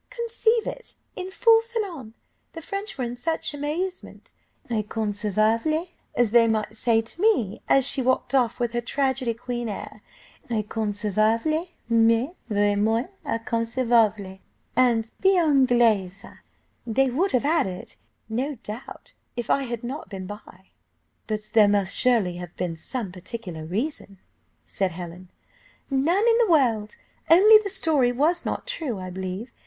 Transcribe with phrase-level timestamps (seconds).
[0.09, 2.15] Conceive it, in full salon!
[2.53, 4.33] The French were in such amazement.
[4.67, 9.35] 'Inconceivable!' as they might well say to me, as she walked off with her tragedy
[9.35, 10.01] queen air;
[10.49, 14.39] 'Inconcevable mais, vraiment inconcevable;'
[14.75, 16.25] and 'Bien Anglaise,'
[16.87, 17.95] they would have added,
[18.27, 20.69] no doubt, if I had not been by."
[21.27, 24.17] "But there must surely have been some particular reason,"
[24.65, 25.29] said Helen.
[25.91, 26.95] "None in the world,
[27.29, 29.51] only the story was not true, I believe.